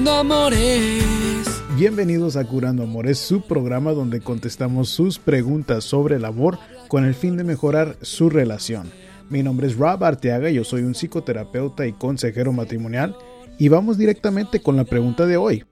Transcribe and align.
Curando 0.00 0.18
Amores. 0.18 1.62
Bienvenidos 1.76 2.36
a 2.36 2.46
Curando 2.46 2.84
Amores, 2.84 3.18
su 3.18 3.42
programa 3.42 3.92
donde 3.92 4.22
contestamos 4.22 4.88
sus 4.88 5.18
preguntas 5.18 5.84
sobre 5.84 6.16
el 6.16 6.24
amor 6.24 6.58
con 6.88 7.04
el 7.04 7.14
fin 7.14 7.36
de 7.36 7.44
mejorar 7.44 7.98
su 8.00 8.30
relación. 8.30 8.90
Mi 9.28 9.42
nombre 9.42 9.66
es 9.66 9.76
Rob 9.76 10.02
Arteaga, 10.02 10.48
yo 10.48 10.64
soy 10.64 10.84
un 10.84 10.94
psicoterapeuta 10.94 11.86
y 11.86 11.92
consejero 11.92 12.50
matrimonial 12.50 13.14
y 13.58 13.68
vamos 13.68 13.98
directamente 13.98 14.62
con 14.62 14.74
la 14.74 14.84
pregunta 14.84 15.26
de 15.26 15.36
hoy. 15.36 15.66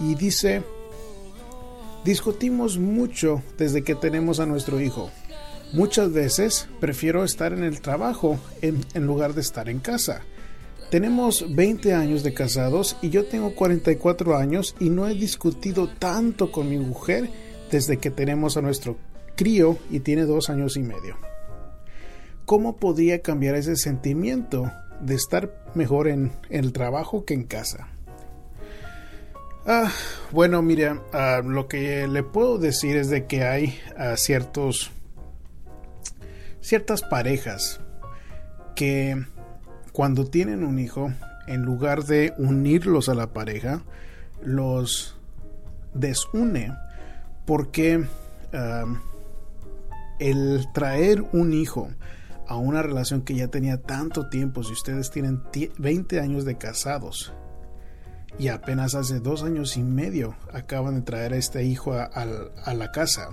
Y 0.00 0.14
dice, 0.14 0.62
discutimos 2.02 2.78
mucho 2.78 3.42
desde 3.58 3.84
que 3.84 3.94
tenemos 3.94 4.40
a 4.40 4.46
nuestro 4.46 4.80
hijo. 4.80 5.10
Muchas 5.74 6.14
veces 6.14 6.66
prefiero 6.80 7.24
estar 7.24 7.52
en 7.52 7.62
el 7.62 7.82
trabajo 7.82 8.38
en, 8.62 8.82
en 8.94 9.04
lugar 9.04 9.34
de 9.34 9.42
estar 9.42 9.68
en 9.68 9.80
casa. 9.80 10.22
Tenemos 10.96 11.54
20 11.54 11.92
años 11.92 12.22
de 12.22 12.32
casados 12.32 12.96
y 13.02 13.10
yo 13.10 13.26
tengo 13.26 13.54
44 13.54 14.34
años 14.34 14.74
y 14.80 14.88
no 14.88 15.06
he 15.06 15.12
discutido 15.12 15.90
tanto 15.90 16.50
con 16.50 16.70
mi 16.70 16.78
mujer 16.78 17.28
desde 17.70 17.98
que 17.98 18.10
tenemos 18.10 18.56
a 18.56 18.62
nuestro 18.62 18.96
crío 19.36 19.76
y 19.90 20.00
tiene 20.00 20.24
dos 20.24 20.48
años 20.48 20.74
y 20.78 20.80
medio. 20.80 21.18
¿Cómo 22.46 22.76
podría 22.76 23.20
cambiar 23.20 23.56
ese 23.56 23.76
sentimiento 23.76 24.72
de 25.02 25.16
estar 25.16 25.66
mejor 25.74 26.08
en, 26.08 26.32
el 26.48 26.72
trabajo 26.72 27.26
que 27.26 27.34
en 27.34 27.44
casa? 27.44 27.88
Ah, 29.66 29.92
bueno, 30.32 30.62
mira, 30.62 31.02
ah, 31.12 31.42
lo 31.44 31.68
que 31.68 32.08
le 32.08 32.22
puedo 32.22 32.56
decir 32.56 32.96
es 32.96 33.10
de 33.10 33.26
que 33.26 33.42
hay 33.42 33.78
ah, 33.98 34.16
ciertos 34.16 34.92
ciertas 36.62 37.02
parejas 37.02 37.80
que 38.74 39.26
cuando 39.96 40.26
tienen 40.26 40.62
un 40.62 40.78
hijo, 40.78 41.10
en 41.46 41.62
lugar 41.62 42.04
de 42.04 42.34
unirlos 42.36 43.08
a 43.08 43.14
la 43.14 43.28
pareja, 43.28 43.80
los 44.42 45.16
desune. 45.94 46.74
Porque 47.46 48.04
el 50.18 50.68
traer 50.74 51.24
un 51.32 51.54
hijo 51.54 51.88
a 52.46 52.56
una 52.58 52.82
relación 52.82 53.22
que 53.22 53.36
ya 53.36 53.48
tenía 53.48 53.80
tanto 53.80 54.28
tiempo, 54.28 54.62
si 54.64 54.74
ustedes 54.74 55.10
tienen 55.10 55.40
20 55.78 56.20
años 56.20 56.44
de 56.44 56.58
casados 56.58 57.32
y 58.38 58.48
apenas 58.48 58.94
hace 58.94 59.20
dos 59.20 59.44
años 59.44 59.78
y 59.78 59.82
medio 59.82 60.36
acaban 60.52 60.96
de 60.96 61.00
traer 61.00 61.32
a 61.32 61.38
este 61.38 61.64
hijo 61.64 61.94
a, 61.94 62.04
a 62.04 62.74
la 62.74 62.92
casa, 62.92 63.30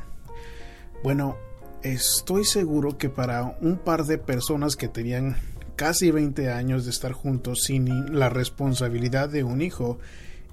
bueno, 1.03 1.35
estoy 1.81 2.45
seguro 2.45 2.97
que 2.97 3.09
para 3.09 3.57
un 3.59 3.77
par 3.79 4.05
de 4.05 4.17
personas 4.17 4.77
que 4.77 4.87
tenían 4.87 5.35
casi 5.75 6.11
20 6.11 6.51
años 6.51 6.85
de 6.85 6.91
estar 6.91 7.11
juntos 7.11 7.63
sin 7.63 8.17
la 8.17 8.29
responsabilidad 8.29 9.29
de 9.29 9.43
un 9.43 9.61
hijo, 9.61 9.99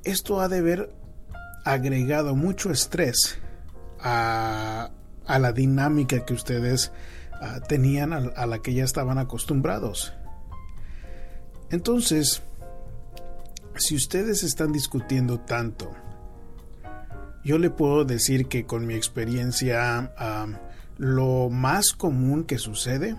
esto 0.05 0.41
ha 0.41 0.49
de 0.49 0.59
haber 0.59 0.93
agregado 1.65 2.35
mucho 2.35 2.71
estrés 2.71 3.39
a, 4.01 4.91
la 5.27 5.53
dinámica 5.53 6.25
que 6.25 6.35
ustedes 6.35 6.93
ah, 7.41 7.61
tenían 7.69 8.13
a, 8.13 8.47
la 8.47 8.59
que 8.61 8.75
ya 8.75 8.85
estaban 8.85 9.19
acostumbrados. 9.19 10.13
Entonces, 11.71 12.43
si 13.77 13.95
ustedes 13.95 14.43
están 14.43 14.73
discutiendo 14.73 15.39
tanto, 15.39 15.93
yo 17.45 17.59
le 17.59 17.71
puedo 17.71 18.05
decir 18.05 18.49
que 18.49 18.67
con 18.67 18.87
mi 18.87 18.95
experiencia 18.95 20.13
ah, 20.19 20.47
lo 20.99 21.49
más 21.49 21.93
común 21.93 22.45
que 22.45 22.59
sucede 22.59 23.17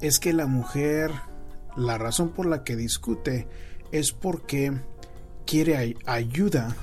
es 0.00 0.18
que 0.18 0.32
la 0.32 0.46
mujer, 0.46 1.10
la 1.76 1.98
razón 1.98 2.30
por 2.30 2.46
la 2.46 2.64
que 2.64 2.76
discute 2.76 3.48
es 3.92 4.12
porque 4.12 4.80
quiere 5.46 5.96
ayuda 6.06 6.76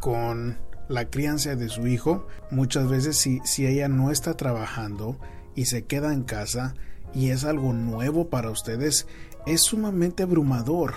con 0.00 0.58
la 0.88 1.08
crianza 1.10 1.56
de 1.56 1.68
su 1.68 1.86
hijo. 1.86 2.26
Muchas 2.50 2.88
veces 2.88 3.16
si, 3.16 3.40
si 3.44 3.66
ella 3.66 3.88
no 3.88 4.10
está 4.10 4.34
trabajando 4.34 5.18
y 5.54 5.66
se 5.66 5.84
queda 5.84 6.12
en 6.12 6.22
casa 6.22 6.74
y 7.14 7.30
es 7.30 7.44
algo 7.44 7.72
nuevo 7.72 8.28
para 8.28 8.50
ustedes, 8.50 9.06
es 9.46 9.62
sumamente 9.62 10.22
abrumador 10.22 10.94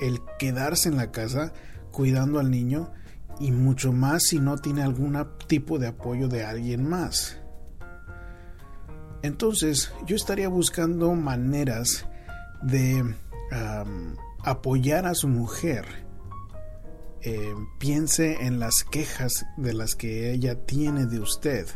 el 0.00 0.20
quedarse 0.38 0.88
en 0.88 0.96
la 0.96 1.12
casa 1.12 1.52
cuidando 1.90 2.38
al 2.38 2.50
niño 2.50 2.92
y 3.38 3.52
mucho 3.52 3.92
más 3.92 4.24
si 4.24 4.38
no 4.38 4.56
tiene 4.58 4.82
algún 4.82 5.18
tipo 5.46 5.78
de 5.78 5.88
apoyo 5.88 6.28
de 6.28 6.44
alguien 6.44 6.88
más. 6.88 7.41
Entonces 9.22 9.92
yo 10.06 10.16
estaría 10.16 10.48
buscando 10.48 11.12
maneras 11.14 12.06
de 12.62 13.04
apoyar 14.44 15.06
a 15.06 15.14
su 15.14 15.28
mujer. 15.28 15.86
Eh, 17.20 17.54
piense 17.78 18.44
en 18.46 18.58
las 18.58 18.82
quejas 18.90 19.46
de 19.56 19.74
las 19.74 19.94
que 19.94 20.32
ella 20.32 20.56
tiene 20.66 21.06
de 21.06 21.20
usted, 21.20 21.68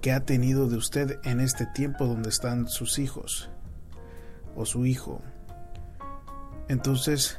que 0.00 0.12
ha 0.12 0.24
tenido 0.24 0.68
de 0.68 0.76
usted 0.76 1.18
en 1.24 1.40
este 1.40 1.66
tiempo 1.66 2.06
donde 2.06 2.30
están 2.30 2.68
sus 2.68 2.98
hijos 2.98 3.50
o 4.56 4.64
su 4.64 4.86
hijo. 4.86 5.20
Entonces, 6.68 7.38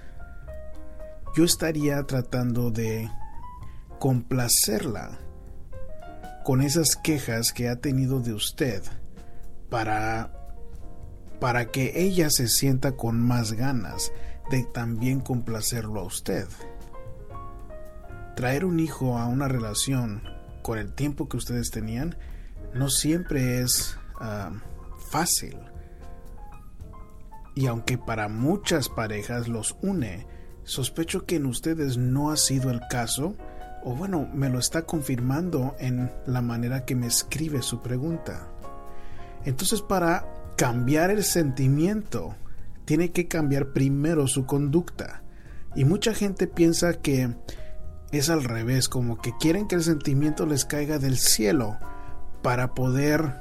yo 1.35 1.43
estaría 1.43 2.03
tratando 2.03 2.71
de 2.71 3.09
complacerla 3.99 5.19
con 6.47 6.61
esas 6.61 6.95
quejas 6.95 7.51
que 7.51 7.67
ha 7.67 7.75
tenido 7.75 8.21
de 8.21 8.31
usted 8.31 8.81
para 9.69 10.31
para 11.41 11.71
que 11.71 12.01
ella 12.01 12.29
se 12.29 12.47
sienta 12.47 12.93
con 12.93 13.19
más 13.19 13.51
ganas 13.51 14.13
de 14.49 14.63
también 14.63 15.19
complacerlo 15.19 15.99
a 15.99 16.03
usted. 16.05 16.47
Traer 18.37 18.63
un 18.63 18.79
hijo 18.79 19.17
a 19.17 19.27
una 19.27 19.49
relación 19.49 20.23
con 20.61 20.77
el 20.77 20.93
tiempo 20.93 21.27
que 21.27 21.35
ustedes 21.35 21.69
tenían 21.69 22.15
no 22.73 22.89
siempre 22.89 23.59
es 23.59 23.97
ah, 24.21 24.53
fácil. 25.11 25.59
Y 27.55 27.67
aunque 27.67 27.97
para 27.97 28.29
muchas 28.29 28.87
parejas 28.87 29.49
los 29.49 29.75
une, 29.81 30.25
sospecho 30.63 31.25
que 31.25 31.35
en 31.35 31.45
ustedes 31.45 31.97
no 31.97 32.31
ha 32.31 32.37
sido 32.37 32.71
el 32.71 32.79
caso 32.89 33.35
o 33.83 33.95
bueno, 33.95 34.29
me 34.33 34.49
lo 34.49 34.59
está 34.59 34.83
confirmando 34.83 35.75
en 35.79 36.11
la 36.25 36.41
manera 36.41 36.85
que 36.85 36.95
me 36.95 37.07
escribe 37.07 37.61
su 37.61 37.81
pregunta. 37.81 38.47
Entonces 39.45 39.81
para 39.81 40.25
cambiar 40.57 41.11
el 41.11 41.23
sentimiento, 41.23 42.35
tiene 42.85 43.11
que 43.11 43.27
cambiar 43.27 43.73
primero 43.73 44.27
su 44.27 44.45
conducta. 44.45 45.21
Y 45.75 45.85
mucha 45.85 46.13
gente 46.13 46.47
piensa 46.47 46.93
que 46.93 47.35
es 48.11 48.29
al 48.29 48.43
revés, 48.43 48.89
como 48.89 49.21
que 49.21 49.33
quieren 49.39 49.67
que 49.67 49.75
el 49.75 49.83
sentimiento 49.83 50.45
les 50.45 50.65
caiga 50.65 50.97
del 50.97 51.17
cielo 51.17 51.77
para 52.41 52.73
poder 52.73 53.33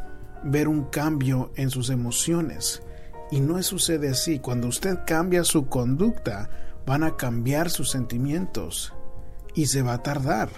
ver 0.45 0.69
un 0.69 0.85
cambio 0.85 1.53
en 1.57 1.71
sus 1.71 1.91
emociones. 1.91 2.83
Y 3.31 3.41
no 3.41 3.63
sucede 3.63 4.11
así. 4.11 4.39
Cuando 4.41 4.69
usted 4.69 4.99
cambia 5.07 5.45
su 5.45 5.67
conducta, 5.67 6.51
van 6.85 7.05
a 7.05 7.17
cambiar 7.17 7.71
sus 7.71 7.91
sentimientos 7.91 8.96
y 9.57 9.67
se 9.67 9.83
va 9.83 9.95
a 9.95 10.03
tardar. 10.05 10.51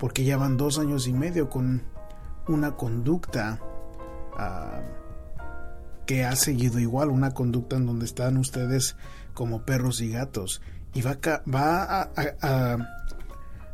Porque 0.00 0.24
ya 0.24 0.36
van 0.36 0.56
dos 0.56 0.80
años 0.80 1.06
y 1.06 1.12
medio 1.12 1.48
con 1.48 1.82
una 2.48 2.72
conducta 2.72 3.60
ah, 4.36 4.80
que 6.06 6.24
ha 6.24 6.34
seguido 6.34 6.80
igual, 6.80 7.10
una 7.10 7.32
conducta 7.32 7.76
en 7.76 7.86
donde 7.86 8.06
están 8.06 8.36
ustedes 8.38 8.96
como 9.34 9.62
perros 9.62 10.00
y 10.00 10.10
gatos. 10.10 10.60
Y 10.94 11.02
va, 11.02 11.12
a, 11.22 11.42
va 11.48 12.10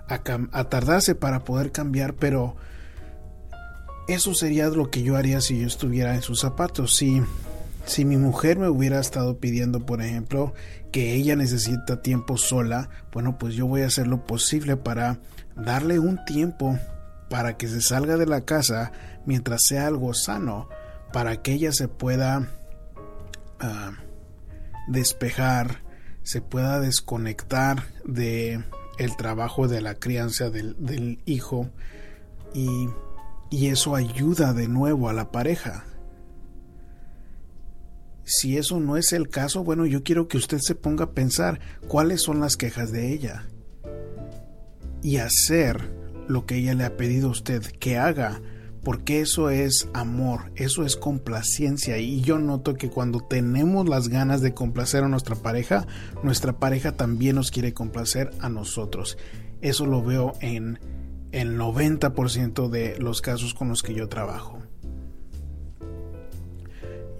a, 0.08 0.64
tardarse 0.68 1.14
para 1.14 1.44
poder 1.44 1.70
cambiar, 1.70 2.14
pero 2.14 2.56
eso 4.08 4.34
sería 4.34 4.68
lo 4.68 4.90
que 4.90 5.02
yo 5.02 5.16
haría 5.16 5.40
si 5.40 5.60
yo 5.60 5.66
estuviera 5.66 6.14
en 6.14 6.22
sus 6.22 6.40
zapatos. 6.40 6.96
Si, 6.96 7.22
si 7.84 8.04
mi 8.04 8.16
mujer 8.16 8.58
me 8.58 8.68
hubiera 8.68 9.00
estado 9.00 9.38
pidiendo, 9.38 9.84
por 9.84 10.02
ejemplo, 10.02 10.54
que 10.90 11.14
ella 11.14 11.36
necesita 11.36 12.02
tiempo 12.02 12.36
sola, 12.36 12.88
bueno, 13.12 13.38
pues 13.38 13.54
yo 13.54 13.66
voy 13.66 13.82
a 13.82 13.86
hacer 13.86 14.06
lo 14.06 14.26
posible 14.26 14.76
para 14.76 15.18
darle 15.56 15.98
un 15.98 16.24
tiempo 16.24 16.78
para 17.28 17.56
que 17.56 17.66
se 17.66 17.80
salga 17.80 18.16
de 18.16 18.26
la 18.26 18.42
casa 18.42 18.92
mientras 19.24 19.64
sea 19.64 19.86
algo 19.86 20.14
sano, 20.14 20.68
para 21.12 21.42
que 21.42 21.52
ella 21.52 21.72
se 21.72 21.88
pueda 21.88 22.48
ah, 23.58 23.92
despejar, 24.88 25.82
se 26.22 26.40
pueda 26.40 26.78
desconectar 26.78 27.84
de 28.04 28.64
el 28.98 29.16
trabajo 29.16 29.66
de 29.66 29.80
la 29.80 29.94
crianza 29.94 30.50
del, 30.50 30.76
del 30.78 31.20
hijo 31.24 31.70
y, 32.54 32.88
y 33.50 33.68
eso 33.68 33.96
ayuda 33.96 34.52
de 34.52 34.68
nuevo 34.68 35.08
a 35.08 35.12
la 35.14 35.32
pareja 35.32 35.86
si 38.34 38.56
eso 38.56 38.80
no 38.80 38.96
es 38.96 39.12
el 39.12 39.28
caso, 39.28 39.62
bueno, 39.62 39.84
yo 39.84 40.02
quiero 40.02 40.26
que 40.26 40.38
usted 40.38 40.58
se 40.58 40.74
ponga 40.74 41.04
a 41.04 41.10
pensar 41.10 41.60
cuáles 41.86 42.22
son 42.22 42.40
las 42.40 42.56
quejas 42.56 42.90
de 42.90 43.12
ella 43.12 43.46
y 45.02 45.18
hacer 45.18 45.92
lo 46.28 46.46
que 46.46 46.56
ella 46.56 46.72
le 46.72 46.84
ha 46.84 46.96
pedido 46.96 47.28
a 47.28 47.32
usted 47.32 47.62
que 47.78 47.98
haga 47.98 48.40
porque 48.82 49.20
eso 49.20 49.50
es 49.50 49.88
amor, 49.92 50.50
eso 50.56 50.84
es 50.84 50.96
complacencia 50.96 51.98
y 51.98 52.22
yo 52.22 52.38
noto 52.38 52.74
que 52.74 52.88
cuando 52.88 53.20
tenemos 53.20 53.86
las 53.86 54.08
ganas 54.08 54.40
de 54.40 54.54
complacer 54.54 55.04
a 55.04 55.08
nuestra 55.08 55.36
pareja, 55.36 55.86
nuestra 56.22 56.58
pareja 56.58 56.96
también 56.96 57.36
nos 57.36 57.50
quiere 57.50 57.74
complacer 57.74 58.30
a 58.40 58.48
nosotros. 58.48 59.18
Eso 59.60 59.84
lo 59.84 60.02
veo 60.02 60.32
en 60.40 60.80
el 61.32 61.58
90% 61.58 62.70
de 62.70 62.98
los 62.98 63.20
casos 63.20 63.52
con 63.52 63.68
los 63.68 63.82
que 63.82 63.94
yo 63.94 64.08
trabajo. 64.08 64.58